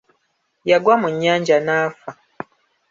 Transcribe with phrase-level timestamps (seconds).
[0.69, 2.11] Yagwa mu nnyanja n'afa.